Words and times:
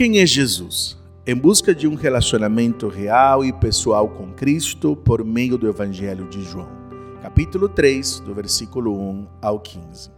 Quem 0.00 0.18
é 0.18 0.24
Jesus? 0.24 0.96
Em 1.26 1.36
busca 1.36 1.74
de 1.74 1.86
um 1.86 1.94
relacionamento 1.94 2.88
real 2.88 3.44
e 3.44 3.52
pessoal 3.52 4.08
com 4.08 4.32
Cristo 4.32 4.96
por 4.96 5.22
meio 5.22 5.58
do 5.58 5.68
Evangelho 5.68 6.26
de 6.30 6.42
João, 6.42 6.70
capítulo 7.20 7.68
3, 7.68 8.20
do 8.20 8.34
versículo 8.34 8.98
1 8.98 9.26
ao 9.42 9.60
15. 9.60 10.10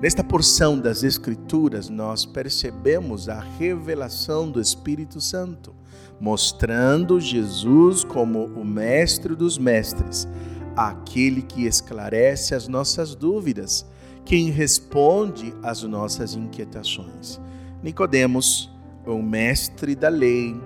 Nesta 0.00 0.24
porção 0.24 0.76
das 0.76 1.04
Escrituras, 1.04 1.88
nós 1.88 2.26
percebemos 2.26 3.28
a 3.28 3.38
revelação 3.38 4.50
do 4.50 4.60
Espírito 4.60 5.20
Santo, 5.20 5.72
mostrando 6.20 7.20
Jesus 7.20 8.02
como 8.02 8.46
o 8.46 8.64
Mestre 8.64 9.36
dos 9.36 9.56
Mestres, 9.56 10.26
aquele 10.74 11.42
que 11.42 11.64
esclarece 11.64 12.56
as 12.56 12.66
nossas 12.66 13.14
dúvidas, 13.14 13.86
quem 14.24 14.50
responde 14.50 15.54
às 15.62 15.84
nossas 15.84 16.34
inquietações. 16.34 17.40
Nicodemos 17.84 18.71
o 19.06 19.22
mestre 19.22 19.94
da 19.94 20.08
lei, 20.08 20.56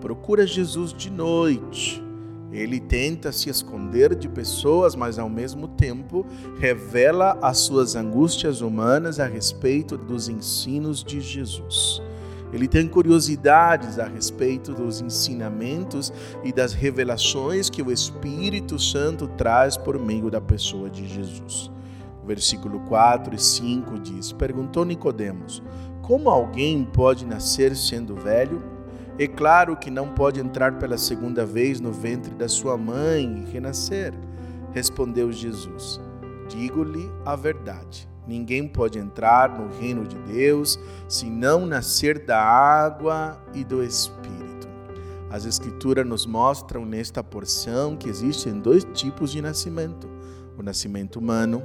procura 0.00 0.46
Jesus 0.46 0.92
de 0.92 1.10
noite. 1.10 2.02
Ele 2.52 2.80
tenta 2.80 3.32
se 3.32 3.50
esconder 3.50 4.14
de 4.14 4.28
pessoas, 4.28 4.94
mas 4.94 5.18
ao 5.18 5.28
mesmo 5.28 5.68
tempo 5.68 6.24
revela 6.58 7.38
as 7.42 7.58
suas 7.58 7.96
angústias 7.96 8.60
humanas 8.60 9.18
a 9.18 9.26
respeito 9.26 9.96
dos 9.96 10.28
ensinos 10.28 11.02
de 11.02 11.20
Jesus. 11.20 12.00
Ele 12.52 12.68
tem 12.68 12.86
curiosidades 12.86 13.98
a 13.98 14.06
respeito 14.06 14.72
dos 14.72 15.00
ensinamentos 15.00 16.12
e 16.44 16.52
das 16.52 16.72
revelações 16.72 17.68
que 17.68 17.82
o 17.82 17.92
Espírito 17.92 18.78
Santo 18.78 19.26
traz 19.36 19.76
por 19.76 19.98
meio 19.98 20.30
da 20.30 20.40
pessoa 20.40 20.88
de 20.88 21.06
Jesus. 21.06 21.70
Versículo 22.24 22.80
4 22.80 23.34
e 23.34 23.38
5 23.38 23.98
diz: 23.98 24.32
Perguntou 24.32 24.84
Nicodemos: 24.84 25.62
como 26.06 26.30
alguém 26.30 26.84
pode 26.84 27.26
nascer 27.26 27.74
sendo 27.74 28.14
velho? 28.14 28.62
É 29.18 29.26
claro 29.26 29.76
que 29.76 29.90
não 29.90 30.08
pode 30.14 30.38
entrar 30.38 30.78
pela 30.78 30.96
segunda 30.96 31.44
vez 31.44 31.80
no 31.80 31.90
ventre 31.90 32.32
da 32.32 32.48
sua 32.48 32.76
mãe 32.76 33.42
e 33.42 33.50
renascer. 33.50 34.14
Respondeu 34.72 35.32
Jesus: 35.32 36.00
Digo-lhe 36.48 37.10
a 37.24 37.34
verdade. 37.34 38.08
Ninguém 38.26 38.68
pode 38.68 38.98
entrar 38.98 39.48
no 39.48 39.68
reino 39.78 40.04
de 40.04 40.16
Deus 40.32 40.78
se 41.08 41.26
não 41.26 41.66
nascer 41.66 42.24
da 42.24 42.40
água 42.40 43.40
e 43.52 43.64
do 43.64 43.82
Espírito. 43.82 44.68
As 45.30 45.44
Escrituras 45.44 46.06
nos 46.06 46.24
mostram 46.24 46.84
nesta 46.84 47.22
porção 47.22 47.96
que 47.96 48.08
existem 48.08 48.60
dois 48.60 48.84
tipos 48.94 49.32
de 49.32 49.42
nascimento: 49.42 50.08
o 50.56 50.62
nascimento 50.62 51.18
humano, 51.18 51.62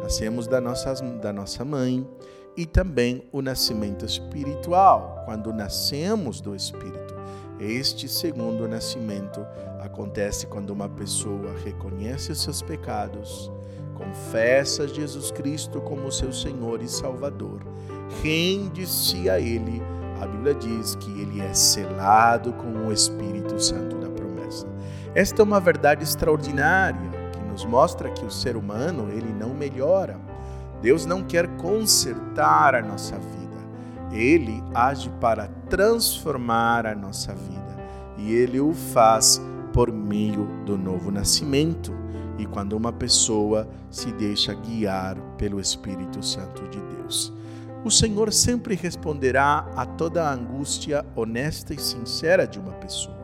nascemos 0.00 0.46
da 0.46 0.60
nossa, 0.60 0.94
da 0.94 1.32
nossa 1.32 1.64
mãe, 1.64 2.06
e 2.56 2.66
também 2.66 3.28
o 3.32 3.40
nascimento 3.40 4.04
espiritual, 4.04 5.22
quando 5.24 5.52
nascemos 5.52 6.40
do 6.40 6.54
Espírito. 6.54 7.14
Este 7.58 8.08
segundo 8.08 8.66
nascimento 8.66 9.46
acontece 9.80 10.46
quando 10.46 10.70
uma 10.70 10.88
pessoa 10.88 11.54
reconhece 11.64 12.34
seus 12.34 12.62
pecados, 12.62 13.52
confessa 13.94 14.88
Jesus 14.88 15.30
Cristo 15.30 15.80
como 15.80 16.10
seu 16.10 16.32
Senhor 16.32 16.82
e 16.82 16.88
Salvador, 16.88 17.60
rende-se 18.22 19.28
a 19.28 19.38
Ele. 19.38 19.82
A 20.20 20.26
Bíblia 20.26 20.54
diz 20.54 20.94
que 20.96 21.10
ele 21.20 21.40
é 21.40 21.54
selado 21.54 22.52
com 22.52 22.86
o 22.86 22.92
Espírito 22.92 23.58
Santo 23.58 23.96
da 23.96 24.08
promessa. 24.08 24.66
Esta 25.14 25.40
é 25.40 25.44
uma 25.44 25.60
verdade 25.60 26.02
extraordinária 26.04 27.10
que 27.32 27.42
nos 27.50 27.64
mostra 27.64 28.10
que 28.10 28.24
o 28.24 28.30
ser 28.30 28.54
humano 28.54 29.08
ele 29.10 29.32
não 29.32 29.54
melhora 29.54 30.18
Deus 30.82 31.04
não 31.04 31.22
quer 31.22 31.46
consertar 31.56 32.74
a 32.74 32.82
nossa 32.82 33.16
vida. 33.18 33.40
Ele 34.12 34.62
age 34.74 35.10
para 35.20 35.48
transformar 35.68 36.86
a 36.86 36.94
nossa 36.94 37.34
vida. 37.34 37.60
E 38.16 38.32
ele 38.32 38.60
o 38.60 38.72
faz 38.72 39.40
por 39.72 39.92
meio 39.92 40.46
do 40.64 40.76
novo 40.76 41.10
nascimento. 41.10 41.92
E 42.38 42.46
quando 42.46 42.72
uma 42.72 42.92
pessoa 42.92 43.68
se 43.90 44.10
deixa 44.12 44.54
guiar 44.54 45.16
pelo 45.36 45.60
Espírito 45.60 46.24
Santo 46.24 46.66
de 46.68 46.80
Deus. 46.96 47.32
O 47.84 47.90
Senhor 47.90 48.32
sempre 48.32 48.74
responderá 48.74 49.66
a 49.74 49.86
toda 49.86 50.28
a 50.28 50.32
angústia 50.32 51.04
honesta 51.16 51.72
e 51.72 51.78
sincera 51.78 52.46
de 52.46 52.58
uma 52.58 52.72
pessoa. 52.72 53.20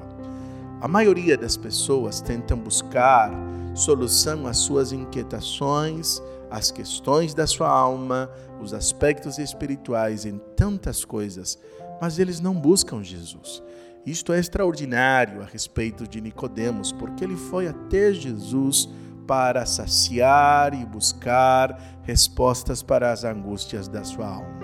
A 0.81 0.89
maioria 0.89 1.37
das 1.37 1.57
pessoas 1.57 2.21
tentam 2.21 2.59
buscar 2.59 3.31
solução 3.75 4.47
às 4.47 4.59
suas 4.59 4.93
inquietações, 4.93 6.23
as 6.57 6.71
questões 6.71 7.35
da 7.35 7.47
sua 7.47 7.69
alma, 7.69 8.31
os 8.63 8.73
aspectos 8.73 9.39
espirituais 9.39 10.25
em 10.25 10.41
tantas 10.57 11.05
coisas, 11.05 11.59
mas 12.01 12.19
eles 12.19 12.41
não 12.41 12.55
buscam 12.55 13.05
Jesus. 13.05 13.63
Isto 14.07 14.33
é 14.33 14.39
extraordinário 14.39 15.43
a 15.43 15.45
respeito 15.45 16.09
de 16.09 16.19
Nicodemos, 16.19 16.93
porque 16.93 17.23
ele 17.23 17.37
foi 17.37 17.69
até 17.69 18.11
Jesus 18.13 18.89
para 19.27 19.67
saciar 19.67 20.73
e 20.73 20.87
buscar 20.87 22.01
respostas 22.05 22.83
para 22.83 23.13
as 23.13 23.23
angústias 23.23 23.87
da 23.87 24.03
sua 24.03 24.27
alma. 24.27 24.61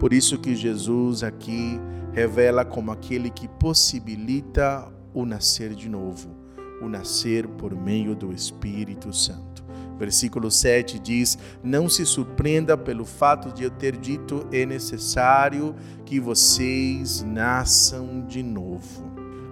Por 0.00 0.14
isso 0.14 0.38
que 0.38 0.56
Jesus 0.56 1.22
aqui 1.22 1.78
revela 2.12 2.64
como 2.64 2.90
aquele 2.90 3.28
que 3.28 3.48
possibilita 3.48 4.90
o 5.12 5.26
nascer 5.26 5.74
de 5.74 5.90
novo, 5.90 6.34
o 6.80 6.88
nascer 6.88 7.46
por 7.46 7.74
meio 7.74 8.14
do 8.14 8.32
Espírito 8.32 9.12
Santo. 9.12 9.57
Versículo 9.98 10.50
7 10.50 10.98
diz: 10.98 11.36
Não 11.62 11.88
se 11.88 12.06
surpreenda 12.06 12.76
pelo 12.76 13.04
fato 13.04 13.52
de 13.52 13.64
eu 13.64 13.70
ter 13.70 13.96
dito 13.96 14.46
é 14.52 14.64
necessário 14.64 15.74
que 16.04 16.20
vocês 16.20 17.22
nasçam 17.22 18.24
de 18.26 18.42
novo. 18.42 19.04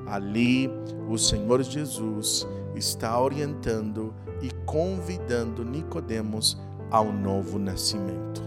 Ali, 0.06 0.70
o 1.08 1.18
Senhor 1.18 1.62
Jesus 1.62 2.46
está 2.76 3.20
orientando 3.20 4.14
e 4.40 4.50
convidando 4.64 5.64
Nicodemos 5.64 6.56
ao 6.90 7.12
novo 7.12 7.58
nascimento. 7.58 8.42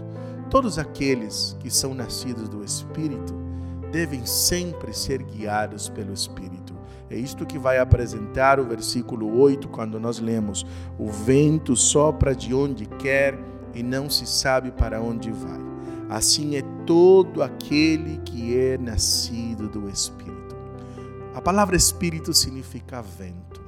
Todos 0.48 0.78
aqueles 0.78 1.56
que 1.60 1.70
são 1.70 1.94
nascidos 1.94 2.48
do 2.48 2.64
Espírito 2.64 3.34
devem 3.92 4.24
sempre 4.24 4.92
ser 4.94 5.22
guiados 5.22 5.88
pelo 5.88 6.12
Espírito. 6.12 6.59
É 7.10 7.16
isto 7.16 7.44
que 7.44 7.58
vai 7.58 7.78
apresentar 7.78 8.60
o 8.60 8.64
versículo 8.64 9.36
8, 9.36 9.68
quando 9.68 9.98
nós 9.98 10.20
lemos: 10.20 10.64
O 10.96 11.10
vento 11.10 11.74
sopra 11.74 12.34
de 12.34 12.54
onde 12.54 12.86
quer 12.86 13.36
e 13.74 13.82
não 13.82 14.08
se 14.08 14.24
sabe 14.26 14.70
para 14.70 15.02
onde 15.02 15.32
vai. 15.32 15.58
Assim 16.08 16.56
é 16.56 16.62
todo 16.86 17.42
aquele 17.42 18.18
que 18.18 18.56
é 18.56 18.78
nascido 18.78 19.68
do 19.68 19.88
Espírito. 19.88 20.56
A 21.34 21.40
palavra 21.40 21.76
Espírito 21.76 22.32
significa 22.32 23.02
vento. 23.02 23.60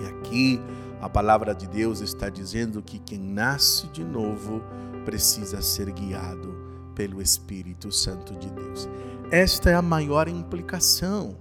E 0.00 0.06
aqui 0.06 0.60
a 1.00 1.08
palavra 1.08 1.54
de 1.54 1.66
Deus 1.66 2.00
está 2.00 2.28
dizendo 2.28 2.82
que 2.82 2.98
quem 2.98 3.18
nasce 3.18 3.86
de 3.88 4.04
novo 4.04 4.62
precisa 5.04 5.60
ser 5.60 5.90
guiado 5.90 6.56
pelo 6.94 7.20
Espírito 7.20 7.92
Santo 7.92 8.34
de 8.34 8.50
Deus. 8.50 8.88
Esta 9.30 9.70
é 9.70 9.74
a 9.74 9.82
maior 9.82 10.28
implicação 10.28 11.36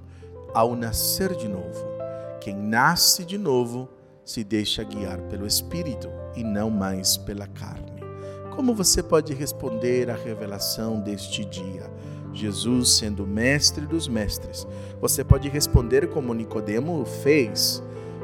ao 0.53 0.75
nascer 0.75 1.35
de 1.35 1.47
novo. 1.47 1.85
Quem 2.39 2.55
nasce 2.55 3.25
de 3.25 3.37
novo 3.37 3.89
se 4.23 4.43
deixa 4.43 4.83
guiar 4.83 5.19
pelo 5.23 5.47
Espírito 5.47 6.09
e 6.35 6.43
não 6.43 6.69
mais 6.69 7.17
pela 7.17 7.47
carne. 7.47 8.01
Como 8.55 8.73
você 8.73 9.03
pode 9.03 9.33
responder 9.33 10.09
à 10.09 10.15
revelação 10.15 10.99
deste 10.99 11.45
dia? 11.45 11.89
Jesus 12.33 12.97
sendo 12.97 13.25
mestre 13.25 13.85
dos 13.85 14.07
mestres. 14.07 14.67
Você 14.99 15.23
pode 15.23 15.47
responder 15.49 16.09
como 16.09 16.33
Nicodemo 16.33 17.05
fez. 17.05 17.83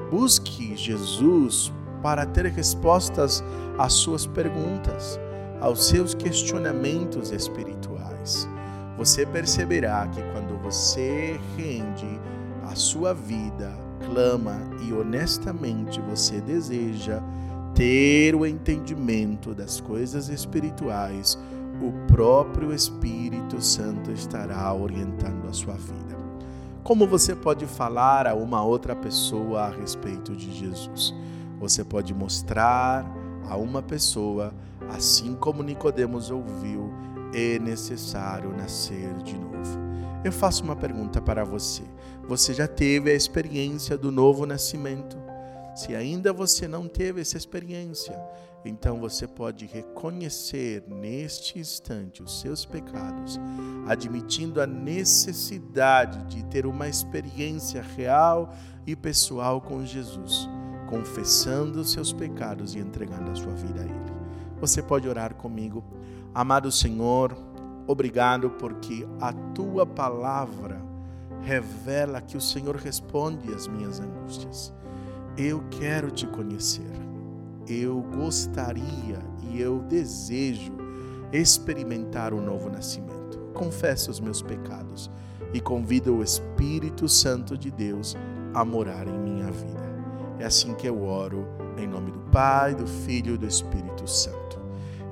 Busque 0.09 0.75
Jesus 0.75 1.71
para 2.01 2.25
ter 2.25 2.45
respostas 2.47 3.43
às 3.77 3.93
suas 3.93 4.25
perguntas, 4.25 5.19
aos 5.61 5.87
seus 5.87 6.13
questionamentos 6.13 7.31
espirituais 7.31 7.92
você 9.03 9.25
perceberá 9.25 10.07
que 10.07 10.21
quando 10.31 10.57
você 10.63 11.37
rende 11.57 12.07
a 12.63 12.73
sua 12.73 13.13
vida, 13.13 13.77
clama 14.05 14.57
e 14.81 14.93
honestamente 14.93 15.99
você 15.99 16.39
deseja 16.39 17.21
ter 17.75 18.33
o 18.33 18.45
entendimento 18.45 19.53
das 19.53 19.81
coisas 19.81 20.29
espirituais, 20.29 21.37
o 21.81 21.91
próprio 22.07 22.73
Espírito 22.73 23.61
Santo 23.61 24.09
estará 24.09 24.73
orientando 24.73 25.49
a 25.49 25.53
sua 25.53 25.73
vida. 25.73 26.17
Como 26.81 27.05
você 27.05 27.35
pode 27.35 27.65
falar 27.65 28.25
a 28.25 28.33
uma 28.33 28.63
outra 28.63 28.95
pessoa 28.95 29.63
a 29.63 29.69
respeito 29.69 30.33
de 30.33 30.49
Jesus? 30.53 31.13
Você 31.59 31.83
pode 31.83 32.13
mostrar 32.13 33.05
a 33.49 33.57
uma 33.57 33.81
pessoa, 33.81 34.53
assim 34.89 35.35
como 35.35 35.61
Nicodemos 35.61 36.31
ouviu, 36.31 36.89
é 37.33 37.59
necessário 37.59 38.55
nascer 38.55 39.13
de 39.23 39.37
novo. 39.37 39.79
Eu 40.23 40.31
faço 40.31 40.63
uma 40.63 40.75
pergunta 40.75 41.21
para 41.21 41.43
você. 41.43 41.83
Você 42.27 42.53
já 42.53 42.67
teve 42.67 43.11
a 43.11 43.13
experiência 43.13 43.97
do 43.97 44.11
novo 44.11 44.45
nascimento? 44.45 45.17
Se 45.75 45.95
ainda 45.95 46.31
você 46.31 46.67
não 46.67 46.87
teve 46.87 47.19
essa 47.19 47.35
experiência, 47.35 48.17
então 48.63 48.99
você 48.99 49.27
pode 49.27 49.65
reconhecer 49.65 50.83
neste 50.87 51.59
instante 51.59 52.23
os 52.23 52.39
seus 52.39 52.65
pecados, 52.65 53.39
admitindo 53.87 54.61
a 54.61 54.67
necessidade 54.67 56.23
de 56.25 56.45
ter 56.45 56.65
uma 56.65 56.87
experiência 56.87 57.81
real 57.81 58.53
e 58.85 58.95
pessoal 58.95 59.59
com 59.59 59.85
Jesus, 59.85 60.47
confessando 60.87 61.81
os 61.81 61.91
seus 61.91 62.13
pecados 62.13 62.75
e 62.75 62.79
entregando 62.79 63.31
a 63.31 63.35
sua 63.35 63.53
vida 63.53 63.81
a 63.81 63.85
Ele. 63.85 64.22
Você 64.63 64.81
pode 64.81 65.09
orar 65.09 65.35
comigo. 65.35 65.83
Amado 66.33 66.71
Senhor, 66.71 67.35
obrigado 67.85 68.49
porque 68.51 69.05
a 69.19 69.33
tua 69.53 69.85
palavra 69.85 70.81
revela 71.41 72.21
que 72.21 72.37
o 72.37 72.41
Senhor 72.41 72.77
responde 72.77 73.53
às 73.53 73.67
minhas 73.67 73.99
angústias. 73.99 74.73
Eu 75.37 75.65
quero 75.69 76.09
te 76.09 76.25
conhecer. 76.25 76.93
Eu 77.67 78.05
gostaria 78.15 79.19
e 79.41 79.59
eu 79.59 79.79
desejo 79.79 80.71
experimentar 81.33 82.33
o 82.33 82.39
novo 82.39 82.69
nascimento. 82.69 83.39
Confesso 83.53 84.09
os 84.11 84.21
meus 84.21 84.41
pecados 84.41 85.11
e 85.53 85.59
convido 85.59 86.15
o 86.15 86.23
Espírito 86.23 87.09
Santo 87.09 87.57
de 87.57 87.69
Deus 87.69 88.15
a 88.53 88.63
morar 88.63 89.09
em 89.09 89.19
minha 89.19 89.51
vida. 89.51 89.93
É 90.39 90.45
assim 90.45 90.73
que 90.73 90.87
eu 90.87 91.03
oro, 91.03 91.45
em 91.77 91.85
nome 91.85 92.11
do 92.11 92.19
Pai, 92.31 92.73
do 92.73 92.87
Filho 92.87 93.35
e 93.35 93.37
do 93.37 93.45
Espírito 93.45 94.07
Santo. 94.07 94.42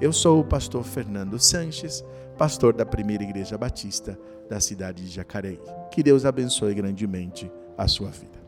Eu 0.02 0.12
sou 0.12 0.40
o 0.40 0.44
pastor 0.44 0.84
Fernando 0.84 1.38
Sanches, 1.38 2.04
pastor 2.36 2.74
da 2.74 2.84
Primeira 2.84 3.24
Igreja 3.24 3.56
Batista 3.56 4.18
da 4.50 4.60
cidade 4.60 5.06
de 5.06 5.12
Jacareí. 5.12 5.60
Que 5.92 6.02
Deus 6.02 6.26
abençoe 6.26 6.74
grandemente 6.74 7.52
a 7.78 7.88
sua 7.88 8.10
vida. 8.10 8.41